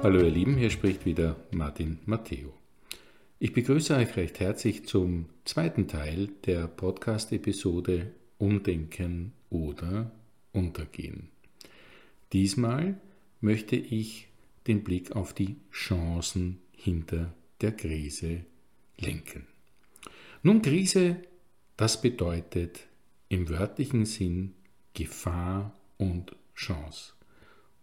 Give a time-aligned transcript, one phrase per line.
[0.00, 2.54] Hallo ihr Lieben, hier spricht wieder Martin Matteo.
[3.40, 10.12] Ich begrüße euch recht herzlich zum zweiten Teil der Podcast-Episode Umdenken oder
[10.52, 11.30] Untergehen.
[12.32, 13.00] Diesmal
[13.40, 14.28] möchte ich
[14.68, 18.44] den Blick auf die Chancen hinter der Krise
[19.00, 19.48] lenken.
[20.44, 21.16] Nun, Krise,
[21.76, 22.86] das bedeutet
[23.28, 24.54] im wörtlichen Sinn
[24.94, 27.14] Gefahr und Chance.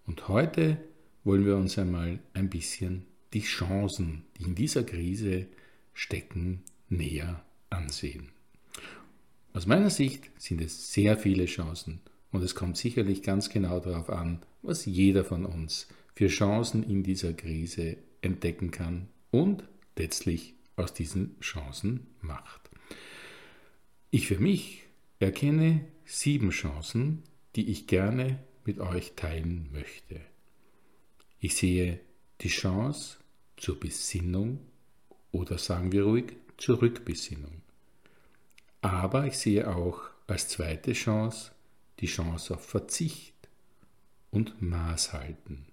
[0.08, 0.78] Und heute
[1.26, 5.48] wollen wir uns einmal ein bisschen die Chancen, die in dieser Krise
[5.94, 8.30] stecken, näher ansehen.
[9.52, 12.00] Aus meiner Sicht sind es sehr viele Chancen
[12.32, 17.04] und es kommt sicherlich ganz genau darauf an, was jeder von uns für Chancen in
[17.04, 19.64] dieser Krise entdecken kann und
[19.98, 22.70] letztlich aus diesen Chancen macht.
[24.12, 24.84] Ich für mich
[25.20, 27.24] erkenne sieben Chancen,
[27.56, 30.22] die ich gerne mit euch teilen möchte.
[31.46, 32.00] Ich sehe
[32.42, 33.18] die Chance
[33.56, 34.62] zur Besinnung
[35.32, 37.62] oder sagen wir ruhig zur Rückbesinnung.
[38.82, 41.52] Aber ich sehe auch als zweite Chance
[42.00, 43.36] die Chance auf Verzicht
[44.32, 45.68] und Maßhalten.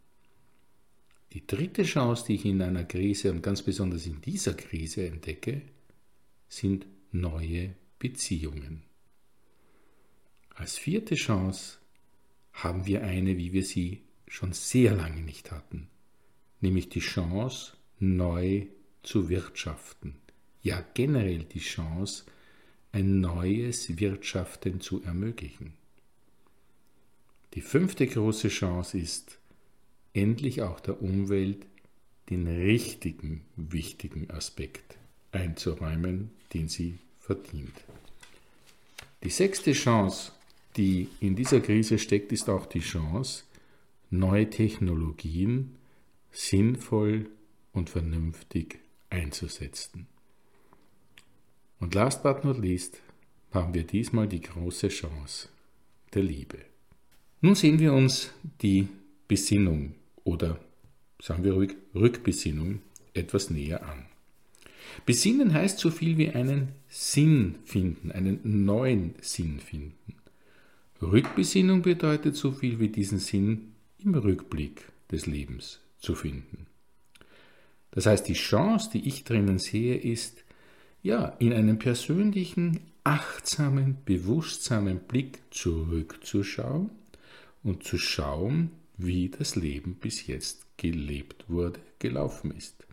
[1.32, 5.62] Die dritte Chance, die ich in einer Krise und ganz besonders in dieser Krise entdecke,
[6.50, 8.82] sind neue Beziehungen.
[10.54, 11.78] Als vierte Chance
[12.52, 14.02] haben wir eine, wie wir sie
[14.32, 15.88] schon sehr lange nicht hatten,
[16.62, 18.64] nämlich die Chance, neu
[19.02, 20.14] zu wirtschaften,
[20.62, 22.24] ja generell die Chance,
[22.92, 25.74] ein neues Wirtschaften zu ermöglichen.
[27.52, 29.38] Die fünfte große Chance ist,
[30.14, 31.66] endlich auch der Umwelt
[32.30, 34.96] den richtigen, wichtigen Aspekt
[35.32, 37.84] einzuräumen, den sie verdient.
[39.24, 40.32] Die sechste Chance,
[40.78, 43.44] die in dieser Krise steckt, ist auch die Chance,
[44.12, 45.76] neue Technologien
[46.30, 47.30] sinnvoll
[47.72, 48.78] und vernünftig
[49.10, 50.06] einzusetzen.
[51.80, 53.00] Und last but not least
[53.50, 55.48] haben wir diesmal die große Chance
[56.14, 56.58] der Liebe.
[57.40, 58.88] Nun sehen wir uns die
[59.26, 59.94] Besinnung
[60.24, 60.60] oder
[61.20, 62.80] sagen wir ruhig Rückbesinnung
[63.14, 64.06] etwas näher an.
[65.06, 70.14] Besinnen heißt so viel wie einen Sinn finden, einen neuen Sinn finden.
[71.00, 73.71] Rückbesinnung bedeutet so viel wie diesen Sinn
[74.04, 76.66] im Rückblick des Lebens zu finden.
[77.92, 80.44] Das heißt, die Chance, die ich drinnen sehe, ist,
[81.02, 86.90] ja, in einem persönlichen, achtsamen, bewusstsamen Blick zurückzuschauen
[87.62, 92.86] und zu schauen, wie das Leben bis jetzt gelebt wurde, gelaufen ist.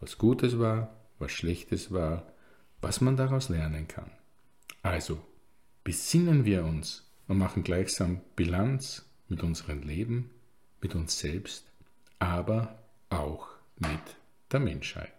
[0.00, 2.26] Was Gutes war, was Schlechtes war,
[2.80, 4.10] was man daraus lernen kann.
[4.82, 5.20] Also,
[5.84, 10.30] besinnen wir uns und machen gleichsam Bilanz mit unserem Leben,
[10.82, 11.64] mit uns selbst,
[12.18, 13.48] aber auch
[13.78, 14.16] mit
[14.52, 15.14] der Menschheit.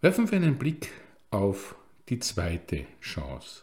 [0.00, 0.90] Werfen wir einen Blick
[1.30, 1.74] auf
[2.08, 3.62] die zweite Chance,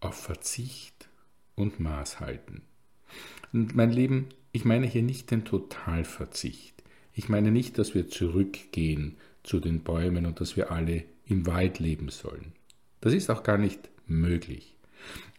[0.00, 1.08] auf Verzicht
[1.54, 2.62] und Maßhalten.
[3.52, 6.82] Und mein Leben, ich meine hier nicht den Totalverzicht.
[7.14, 11.78] Ich meine nicht, dass wir zurückgehen zu den Bäumen und dass wir alle im Wald
[11.78, 12.52] leben sollen.
[13.00, 14.76] Das ist auch gar nicht möglich.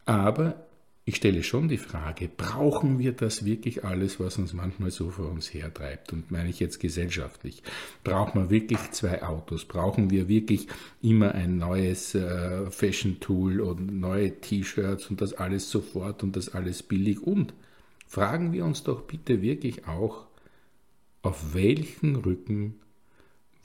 [0.06, 0.66] Aber
[1.12, 5.30] ich stelle schon die Frage, brauchen wir das wirklich alles, was uns manchmal so vor
[5.30, 6.14] uns hertreibt?
[6.14, 7.64] Und meine ich jetzt gesellschaftlich.
[8.06, 9.66] Braucht man wirklich zwei Autos?
[9.66, 10.68] Brauchen wir wirklich
[11.02, 16.82] immer ein neues äh, Fashion-Tool und neue T-Shirts und das alles sofort und das alles
[16.82, 17.22] billig?
[17.22, 17.54] Und
[18.08, 20.28] fragen wir uns doch bitte wirklich auch,
[21.24, 22.76] auf welchen Rücken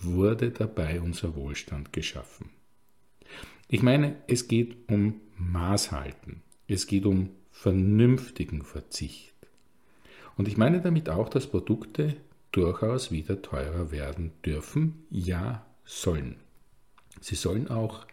[0.01, 2.51] wurde dabei unser Wohlstand geschaffen?
[3.69, 6.43] Ich meine, es geht um Maßhalten.
[6.69, 9.35] Es geht um vernünftigen Verzicht.
[10.37, 12.17] Und ich meine damit auch, dass Produkte
[12.53, 16.37] durchaus wieder teurer werden dürfen, ja sollen.
[17.21, 18.07] Sie sollen auch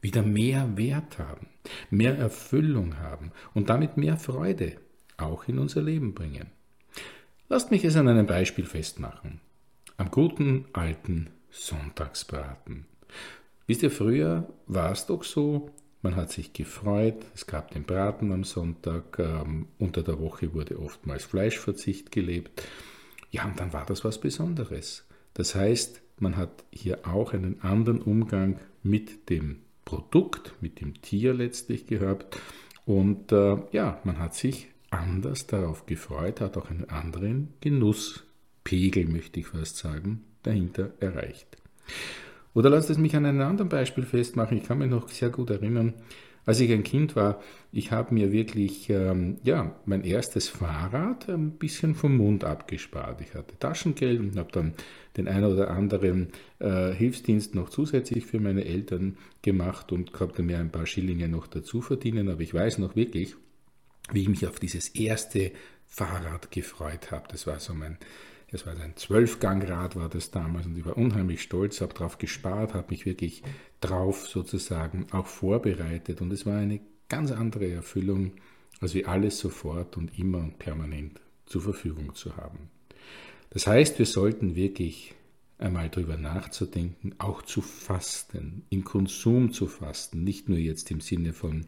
[0.00, 1.48] wieder mehr Wert haben,
[1.90, 4.76] mehr Erfüllung haben und damit mehr Freude
[5.16, 6.46] auch in unser Leben bringen.
[7.48, 9.40] Lasst mich es an einem Beispiel festmachen.
[9.96, 12.86] Am guten alten Sonntagsbraten.
[13.66, 15.70] Wisst ihr, früher war es doch so,
[16.02, 20.78] man hat sich gefreut, es gab den Braten am Sonntag, ähm, unter der Woche wurde
[20.78, 22.62] oftmals Fleischverzicht gelebt.
[23.30, 25.06] Ja, und dann war das was Besonderes.
[25.34, 31.34] Das heißt, man hat hier auch einen anderen Umgang mit dem Produkt, mit dem Tier
[31.34, 32.38] letztlich gehabt.
[32.86, 39.40] Und äh, ja, man hat sich anders darauf gefreut, hat auch einen anderen Genusspegel, möchte
[39.40, 41.56] ich fast sagen, dahinter erreicht.
[42.58, 44.58] Oder lasst es mich an einem anderen Beispiel festmachen.
[44.58, 45.94] Ich kann mich noch sehr gut erinnern,
[46.44, 47.40] Als ich ein Kind war,
[47.70, 53.20] ich habe mir wirklich ähm, ja, mein erstes Fahrrad ein bisschen vom Mund abgespart.
[53.20, 54.74] Ich hatte Taschengeld und habe dann
[55.16, 60.58] den einen oder anderen äh, Hilfsdienst noch zusätzlich für meine Eltern gemacht und konnte mir
[60.58, 62.28] ein paar Schillinge noch dazu verdienen.
[62.28, 63.36] Aber ich weiß noch wirklich,
[64.12, 65.52] wie ich mich auf dieses erste
[65.86, 67.28] Fahrrad gefreut habe.
[67.30, 67.98] Das war so mein
[68.50, 72.74] es war ein Zwölfgangrad war das damals und ich war unheimlich stolz, habe darauf gespart,
[72.74, 73.42] habe mich wirklich
[73.80, 78.32] drauf sozusagen auch vorbereitet und es war eine ganz andere Erfüllung,
[78.80, 82.70] als wie alles sofort und immer und permanent zur Verfügung zu haben.
[83.50, 85.14] Das heißt, wir sollten wirklich
[85.58, 91.32] einmal darüber nachzudenken, auch zu fasten, im Konsum zu fasten, nicht nur jetzt im Sinne
[91.32, 91.66] von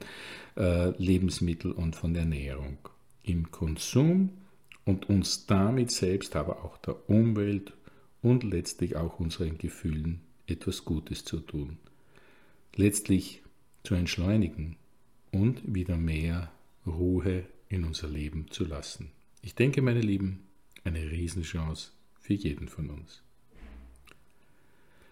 [0.56, 2.78] äh, Lebensmittel und von Ernährung.
[3.22, 4.30] Im Konsum
[4.84, 7.72] und uns damit selbst, aber auch der Umwelt
[8.22, 11.78] und letztlich auch unseren Gefühlen etwas Gutes zu tun.
[12.76, 13.42] Letztlich
[13.82, 14.76] zu entschleunigen
[15.32, 16.50] und wieder mehr
[16.86, 19.10] Ruhe in unser Leben zu lassen.
[19.42, 20.44] Ich denke, meine Lieben,
[20.84, 23.22] eine Riesenchance für jeden von uns.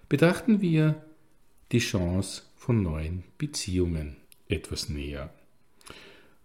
[0.08, 1.02] Betrachten wir
[1.72, 4.16] die Chance von neuen Beziehungen
[4.48, 5.32] etwas näher.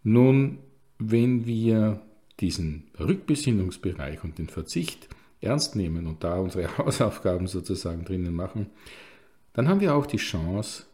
[0.03, 0.59] Nun,
[0.99, 2.01] wenn wir
[2.39, 5.07] diesen Rückbesinnungsbereich und den Verzicht
[5.41, 8.67] ernst nehmen und da unsere Hausaufgaben sozusagen drinnen machen,
[9.53, 10.85] dann haben wir auch die Chance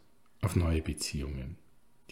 [0.41, 1.55] auf neue Beziehungen.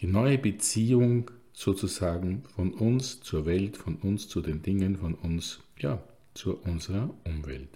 [0.00, 5.60] Die neue Beziehung sozusagen von uns zur Welt, von uns zu den Dingen, von uns,
[5.78, 6.02] ja,
[6.34, 7.68] zu unserer Umwelt.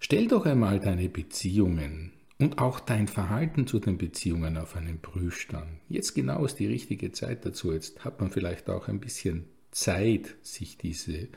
[0.00, 2.12] Stell doch einmal deine Beziehungen
[2.44, 5.80] und auch dein Verhalten zu den Beziehungen auf einen Prüfstand.
[5.88, 7.72] Jetzt genau ist die richtige Zeit dazu.
[7.72, 11.28] Jetzt hat man vielleicht auch ein bisschen Zeit, sich diese,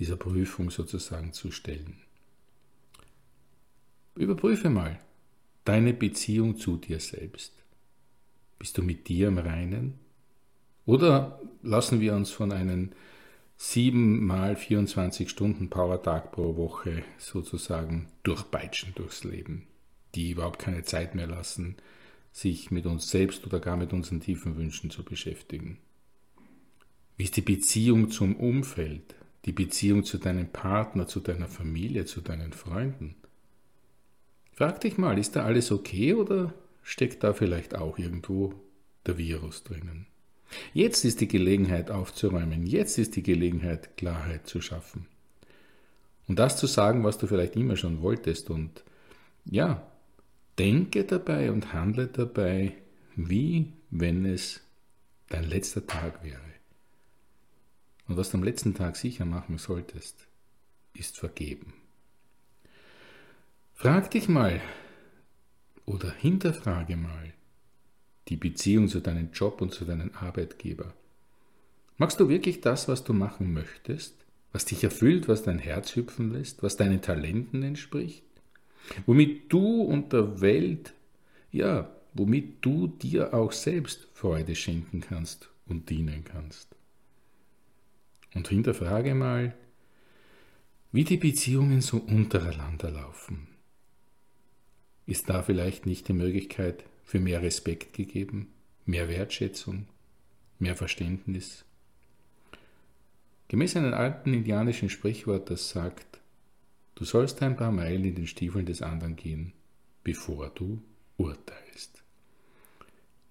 [0.00, 1.98] dieser Prüfung sozusagen zu stellen.
[4.16, 4.98] Überprüfe mal
[5.64, 7.52] deine Beziehung zu dir selbst.
[8.58, 9.94] Bist du mit dir im Reinen?
[10.86, 12.90] Oder lassen wir uns von einem
[13.58, 19.68] 7 mal 24 Stunden Power-Tag pro Woche sozusagen durchpeitschen durchs Leben?
[20.18, 21.76] Die überhaupt keine Zeit mehr lassen,
[22.32, 25.78] sich mit uns selbst oder gar mit unseren tiefen Wünschen zu beschäftigen.
[27.16, 32.20] Wie ist die Beziehung zum Umfeld, die Beziehung zu deinem Partner, zu deiner Familie, zu
[32.20, 33.14] deinen Freunden?
[34.52, 38.54] Frag dich mal, ist da alles okay oder steckt da vielleicht auch irgendwo
[39.06, 40.08] der Virus drinnen?
[40.74, 45.06] Jetzt ist die Gelegenheit aufzuräumen, jetzt ist die Gelegenheit, Klarheit zu schaffen.
[46.26, 48.82] Und das zu sagen, was du vielleicht immer schon wolltest und
[49.44, 49.87] ja,
[50.58, 52.74] Denke dabei und handle dabei,
[53.14, 54.60] wie wenn es
[55.28, 56.40] dein letzter Tag wäre.
[58.08, 60.26] Und was du am letzten Tag sicher machen solltest,
[60.94, 61.74] ist vergeben.
[63.74, 64.60] Frag dich mal
[65.84, 67.32] oder hinterfrage mal
[68.28, 70.94] die Beziehung zu deinem Job und zu deinem Arbeitgeber.
[71.96, 74.14] Magst du wirklich das, was du machen möchtest,
[74.52, 78.24] was dich erfüllt, was dein Herz hüpfen lässt, was deinen Talenten entspricht?
[79.06, 80.94] Womit du und der Welt,
[81.52, 86.74] ja, womit du dir auch selbst Freude schenken kannst und dienen kannst.
[88.34, 89.54] Und hinterfrage mal,
[90.92, 93.48] wie die Beziehungen so untereinander laufen.
[95.06, 98.48] Ist da vielleicht nicht die Möglichkeit für mehr Respekt gegeben,
[98.84, 99.86] mehr Wertschätzung,
[100.58, 101.64] mehr Verständnis?
[103.48, 106.17] Gemäß einem alten indianischen Sprichwort, das sagt,
[106.98, 109.52] Du sollst ein paar Meilen in den Stiefeln des anderen gehen,
[110.02, 110.82] bevor du
[111.16, 112.02] urteilst.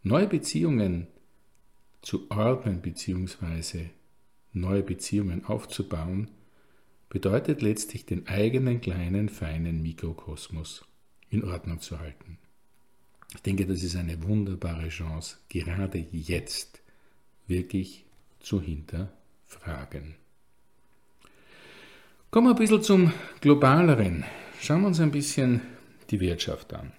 [0.04, 1.08] Neue Beziehungen
[2.02, 3.90] zu ordnen bzw.
[4.54, 6.32] neue Beziehungen aufzubauen,
[7.10, 10.86] bedeutet letztlich den eigenen kleinen, feinen Mikrokosmos
[11.30, 12.38] in Ordnung zu halten.
[13.36, 16.82] Ich denke, das ist eine wunderbare Chance, gerade jetzt
[17.48, 18.06] wirklich
[18.40, 20.16] zu hinterfragen.
[22.30, 24.26] Kommen wir ein bisschen zum Globaleren.
[24.60, 25.62] Schauen wir uns ein bisschen
[26.10, 26.92] die Wirtschaft an.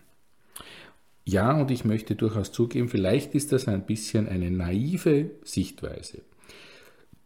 [1.26, 6.22] Ja, und ich möchte durchaus zugeben, vielleicht ist das ein bisschen eine naive Sichtweise.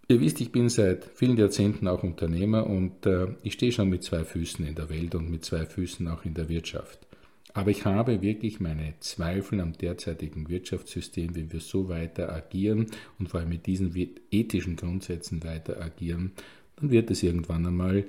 [0.08, 4.02] Ihr wisst, ich bin seit vielen Jahrzehnten auch Unternehmer und äh, ich stehe schon mit
[4.02, 7.06] zwei Füßen in der Welt und mit zwei Füßen auch in der Wirtschaft.
[7.54, 12.86] Aber ich habe wirklich meine Zweifel am derzeitigen Wirtschaftssystem, wenn wir so weiter agieren
[13.20, 13.94] und vor allem mit diesen
[14.32, 16.32] ethischen Grundsätzen weiter agieren,
[16.76, 18.04] dann wird es irgendwann einmal,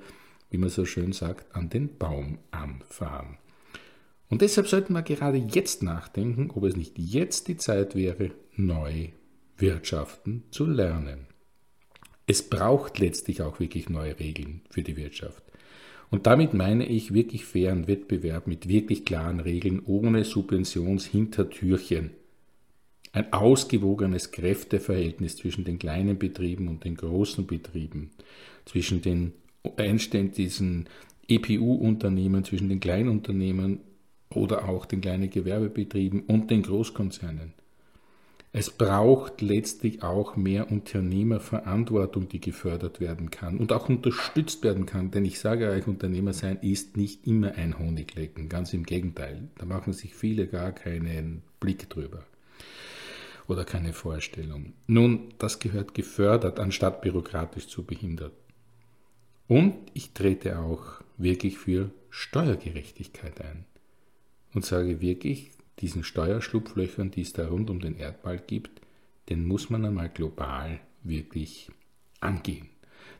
[0.49, 3.37] wie man so schön sagt, an den Baum anfahren.
[4.29, 9.09] Und deshalb sollten wir gerade jetzt nachdenken, ob es nicht jetzt die Zeit wäre, neu
[9.57, 11.27] wirtschaften zu lernen.
[12.25, 15.43] Es braucht letztlich auch wirklich neue Regeln für die Wirtschaft.
[16.09, 22.11] Und damit meine ich wirklich fairen Wettbewerb mit wirklich klaren Regeln ohne Subventionshintertürchen.
[23.13, 28.09] Ein ausgewogenes Kräfteverhältnis zwischen den kleinen Betrieben und den großen Betrieben,
[28.65, 29.33] zwischen den
[29.77, 30.89] einständigen
[31.27, 33.81] EPU-Unternehmen, zwischen den Kleinunternehmen
[34.29, 37.53] oder auch den kleinen Gewerbebetrieben und den Großkonzernen.
[38.51, 45.09] Es braucht letztlich auch mehr Unternehmerverantwortung, die gefördert werden kann und auch unterstützt werden kann.
[45.11, 48.49] Denn ich sage euch, Unternehmer sein ist nicht immer ein Honiglecken.
[48.49, 49.49] Ganz im Gegenteil.
[49.57, 52.25] Da machen sich viele gar keinen Blick drüber
[53.47, 54.73] oder keine Vorstellung.
[54.87, 58.33] Nun, das gehört gefördert, anstatt bürokratisch zu behindert.
[59.47, 63.65] Und ich trete auch wirklich für Steuergerechtigkeit ein
[64.53, 68.81] und sage wirklich, diesen Steuerschlupflöchern, die es da rund um den Erdball gibt,
[69.29, 71.69] den muss man einmal global wirklich
[72.19, 72.69] angehen.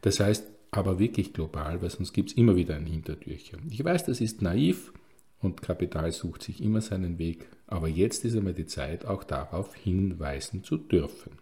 [0.01, 3.59] Das heißt aber wirklich global, weil sonst gibt es immer wieder ein Hintertürchen.
[3.69, 4.91] Ich weiß, das ist naiv
[5.39, 9.73] und Kapital sucht sich immer seinen Weg, aber jetzt ist einmal die Zeit, auch darauf
[9.73, 11.39] hinweisen zu dürfen.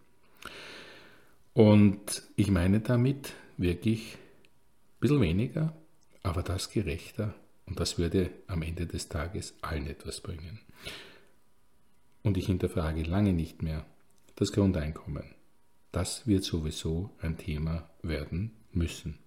[1.53, 5.75] Und ich meine damit wirklich ein bisschen weniger,
[6.23, 7.33] aber das gerechter
[7.65, 10.61] und das würde am Ende des Tages allen etwas bringen.
[12.23, 13.85] Und ich hinterfrage lange nicht mehr
[14.35, 15.25] das Grundeinkommen.
[15.91, 19.17] Das wird sowieso ein Thema werden müssen.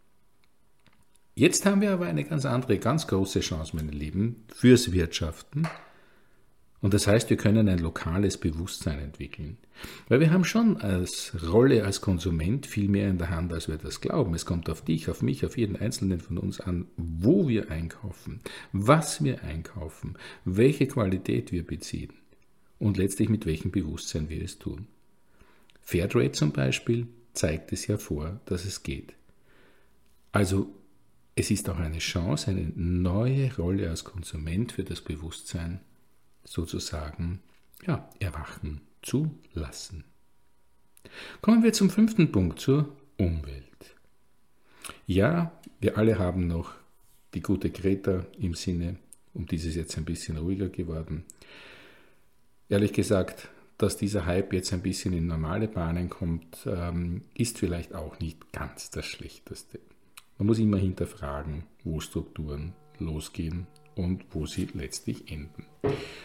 [1.35, 5.69] Jetzt haben wir aber eine ganz andere, ganz große Chance, meine Lieben, fürs Wirtschaften.
[6.85, 9.57] Und das heißt, wir können ein lokales Bewusstsein entwickeln.
[10.07, 13.79] Weil wir haben schon als Rolle als Konsument viel mehr in der Hand, als wir
[13.79, 14.35] das glauben.
[14.35, 18.41] Es kommt auf dich, auf mich, auf jeden Einzelnen von uns an, wo wir einkaufen,
[18.73, 22.13] was wir einkaufen, welche Qualität wir beziehen
[22.79, 24.87] und letztlich mit welchem Bewusstsein wir es tun.
[25.81, 29.15] Fairtrade zum Beispiel zeigt es ja vor, dass es geht.
[30.33, 30.71] Also
[31.35, 35.81] es ist auch eine Chance, eine neue Rolle als Konsument für das Bewusstsein
[36.45, 37.41] sozusagen
[37.87, 40.05] ja, erwachen zu lassen.
[41.41, 43.65] Kommen wir zum fünften Punkt, zur Umwelt.
[45.07, 46.73] Ja, wir alle haben noch
[47.35, 48.97] die gute Greta im Sinne,
[49.35, 51.25] um dieses jetzt ein bisschen ruhiger geworden.
[52.69, 57.95] Ehrlich gesagt, dass dieser Hype jetzt ein bisschen in normale Bahnen kommt, ähm, ist vielleicht
[57.95, 59.81] auch nicht ganz das Schlechteste.
[60.39, 65.65] Man muss immer hinterfragen, wo Strukturen losgehen und wo sie letztlich enden.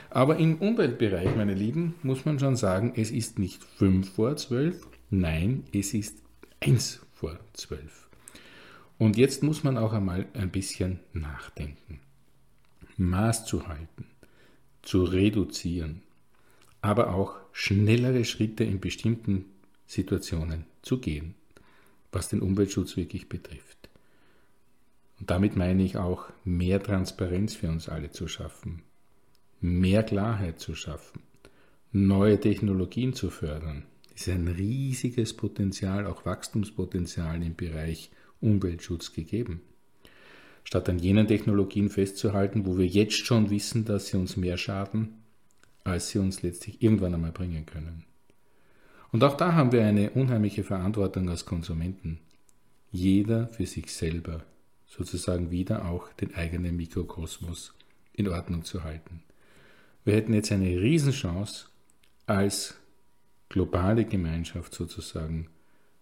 [0.10, 4.88] Aber im Umweltbereich, meine Lieben, muss man schon sagen, es ist nicht 5 vor 12,
[5.10, 6.24] nein, es ist
[6.62, 8.10] 1 vor 12.
[8.98, 12.00] Und jetzt muss man auch einmal ein bisschen nachdenken.
[12.98, 14.06] Maß zu halten,
[14.82, 16.02] zu reduzieren,
[16.82, 19.46] aber auch schnellere Schritte in bestimmten
[19.86, 21.36] Situationen zu gehen,
[22.12, 23.89] was den Umweltschutz wirklich betrifft.
[25.20, 28.84] Und damit meine ich auch mehr Transparenz für uns alle zu schaffen,
[29.60, 31.22] mehr Klarheit zu schaffen,
[31.92, 33.84] neue Technologien zu fördern.
[34.16, 38.12] Es ist ein riesiges Potenzial, auch Wachstumspotenzial im Bereich
[38.42, 39.62] Umweltschutz gegeben.
[40.64, 45.16] Statt an jenen Technologien festzuhalten, wo wir jetzt schon wissen, dass sie uns mehr schaden,
[45.84, 48.06] als sie uns letztlich irgendwann einmal bringen können.
[49.12, 52.20] Und auch da haben wir eine unheimliche Verantwortung als Konsumenten.
[52.92, 54.44] Jeder für sich selber
[54.90, 57.74] sozusagen wieder auch den eigenen Mikrokosmos
[58.12, 59.24] in Ordnung zu halten.
[60.04, 61.68] Wir hätten jetzt eine Riesenchance
[62.26, 62.76] als
[63.48, 65.48] globale Gemeinschaft sozusagen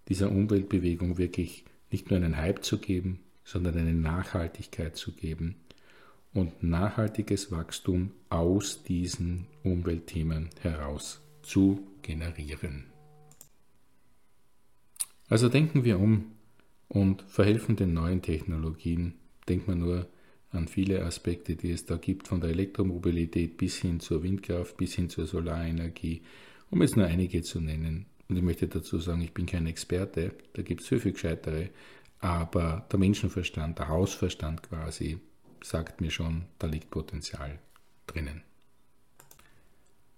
[0.08, 5.56] dieser Umweltbewegung wirklich nicht nur einen Hype zu geben, sondern eine Nachhaltigkeit zu geben
[6.34, 12.86] und nachhaltiges Wachstum aus diesen Umweltthemen heraus zu generieren.
[15.30, 16.37] Also denken wir um
[16.88, 19.16] und verhelfen den neuen Technologien.
[19.48, 20.08] Denkt man nur
[20.52, 24.96] an viele Aspekte, die es da gibt, von der Elektromobilität bis hin zur Windkraft, bis
[24.96, 26.22] hin zur Solarenergie,
[26.70, 28.06] um jetzt nur einige zu nennen.
[28.30, 31.70] Und ich möchte dazu sagen, ich bin kein Experte, da gibt es viel, viel gescheitere,
[32.20, 35.20] aber der Menschenverstand, der Hausverstand quasi,
[35.64, 37.60] sagt mir schon, da liegt Potenzial
[38.06, 38.44] drinnen.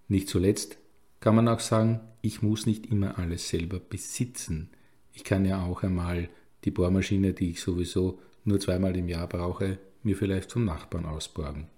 [0.08, 0.78] Nicht zuletzt
[1.20, 4.70] kann man auch sagen, ich muss nicht immer alles selber besitzen.
[5.12, 6.28] Ich kann ja auch einmal
[6.64, 11.68] die Bohrmaschine, die ich sowieso nur zweimal im Jahr brauche, mir vielleicht vom Nachbarn ausborgen.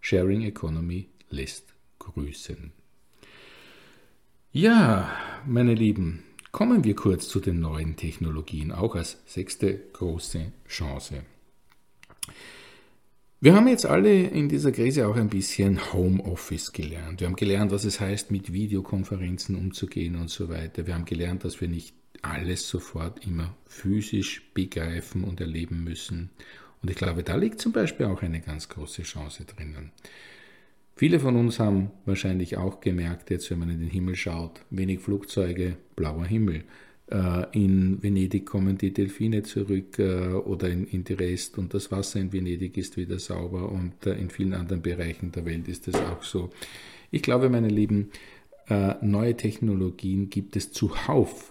[0.00, 2.72] Sharing Economy lässt grüßen.
[4.52, 5.10] Ja,
[5.46, 11.22] meine Lieben, kommen wir kurz zu den neuen Technologien, auch als sechste große Chance.
[13.42, 17.20] Wir haben jetzt alle in dieser Krise auch ein bisschen Homeoffice gelernt.
[17.20, 20.86] Wir haben gelernt, was es heißt, mit Videokonferenzen umzugehen und so weiter.
[20.86, 26.30] Wir haben gelernt, dass wir nicht alles sofort immer physisch begreifen und erleben müssen.
[26.82, 29.92] Und ich glaube, da liegt zum Beispiel auch eine ganz große Chance drinnen.
[30.96, 35.00] Viele von uns haben wahrscheinlich auch gemerkt, jetzt wenn man in den Himmel schaut, wenig
[35.00, 36.64] Flugzeuge, blauer Himmel.
[37.10, 41.90] Äh, in Venedig kommen die Delfine zurück äh, oder in, in die Rest und das
[41.90, 45.88] Wasser in Venedig ist wieder sauber und äh, in vielen anderen Bereichen der Welt ist
[45.88, 46.50] es auch so.
[47.10, 48.10] Ich glaube, meine Lieben,
[49.00, 51.49] neue Technologien gibt es zuhauf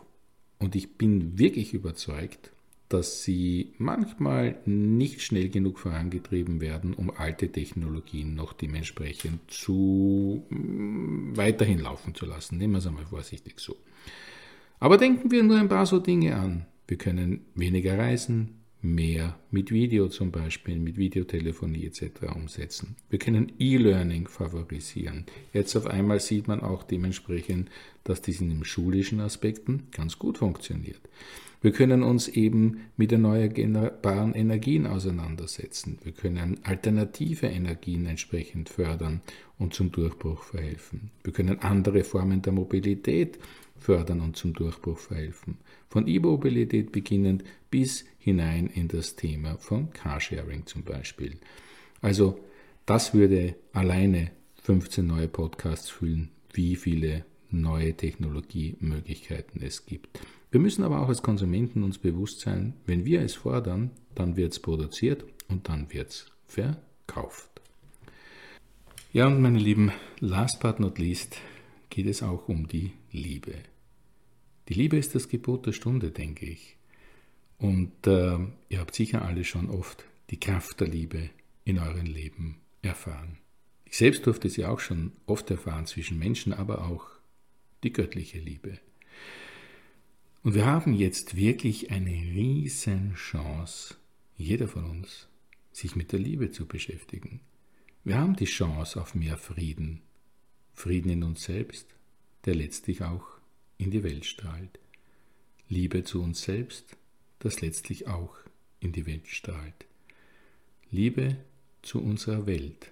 [0.59, 2.51] und ich bin wirklich überzeugt,
[2.89, 11.37] dass sie manchmal nicht schnell genug vorangetrieben werden, um alte Technologien noch dementsprechend zu mm,
[11.37, 12.57] weiterhin laufen zu lassen.
[12.57, 13.75] Nehmen wir es einmal vorsichtig so.
[14.79, 16.65] Aber denken wir nur ein paar so Dinge an.
[16.87, 22.33] Wir können weniger reisen, mehr mit Video zum Beispiel, mit Videotelefonie etc.
[22.35, 22.95] umsetzen.
[23.09, 25.25] Wir können E-Learning favorisieren.
[25.53, 27.69] Jetzt auf einmal sieht man auch dementsprechend,
[28.03, 31.01] dass dies in den schulischen Aspekten ganz gut funktioniert.
[31.61, 35.99] Wir können uns eben mit erneuerbaren Energien auseinandersetzen.
[36.03, 39.19] Wir können alternative Energien entsprechend fördern
[39.57, 41.11] und zum Durchbruch verhelfen.
[41.21, 43.39] Wir können andere Formen der Mobilität
[43.79, 45.57] fördern und zum Durchbruch verhelfen.
[45.89, 51.37] Von E-Mobilität beginnend bis hinein in das Thema von Carsharing zum Beispiel.
[52.01, 52.39] Also
[52.85, 54.31] das würde alleine
[54.63, 60.19] 15 neue Podcasts füllen, wie viele neue Technologiemöglichkeiten es gibt.
[60.51, 64.53] Wir müssen aber auch als Konsumenten uns bewusst sein, wenn wir es fordern, dann wird
[64.53, 67.49] es produziert und dann wird es verkauft.
[69.13, 71.37] Ja, und meine Lieben, last but not least
[71.89, 73.53] geht es auch um die Liebe.
[74.69, 76.77] Die Liebe ist das Gebot der Stunde, denke ich.
[77.57, 78.37] Und äh,
[78.69, 81.31] ihr habt sicher alle schon oft die Kraft der Liebe
[81.65, 83.39] in eurem Leben erfahren.
[83.85, 87.07] Ich selbst durfte sie auch schon oft erfahren zwischen Menschen, aber auch
[87.83, 88.79] die göttliche Liebe.
[90.43, 93.95] Und wir haben jetzt wirklich eine riesen Chance,
[94.37, 95.27] jeder von uns,
[95.71, 97.41] sich mit der Liebe zu beschäftigen.
[98.03, 100.01] Wir haben die Chance auf mehr Frieden.
[100.73, 101.87] Frieden in uns selbst,
[102.45, 103.38] der letztlich auch
[103.79, 104.77] in die Welt strahlt.
[105.67, 106.95] Liebe zu uns selbst,
[107.39, 108.37] das letztlich auch
[108.79, 109.87] in die Welt strahlt.
[110.91, 111.37] Liebe
[111.81, 112.91] zu unserer Welt,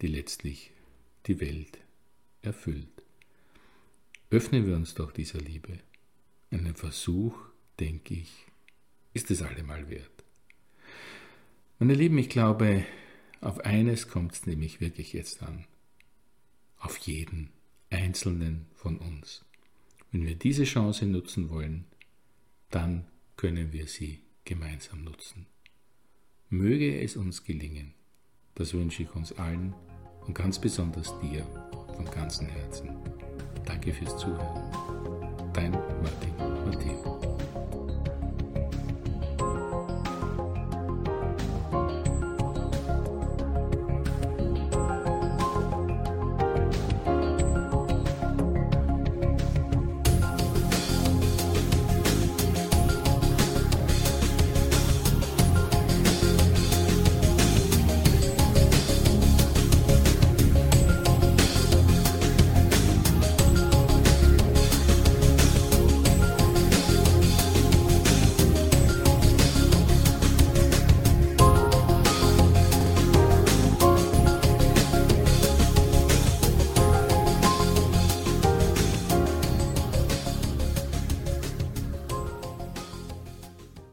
[0.00, 0.70] die letztlich
[1.26, 1.78] die Welt
[2.42, 3.02] erfüllt.
[4.30, 5.78] Öffnen wir uns doch dieser Liebe.
[6.50, 7.36] Einen Versuch,
[7.78, 8.46] denke ich,
[9.12, 10.24] ist es allemal wert.
[11.78, 12.84] Meine Lieben, ich glaube,
[13.40, 15.66] auf eines kommt es nämlich wirklich jetzt an.
[16.78, 17.50] Auf jeden
[17.90, 19.44] einzelnen von uns.
[20.12, 21.84] Wenn wir diese Chance nutzen wollen,
[22.70, 25.46] dann können wir sie gemeinsam nutzen.
[26.48, 27.94] Möge es uns gelingen.
[28.56, 29.72] Das wünsche ich uns allen
[30.26, 31.44] und ganz besonders dir
[31.94, 32.90] von ganzem Herzen.
[33.64, 35.52] Danke fürs Zuhören.
[35.52, 37.29] Dein Martin Matteo.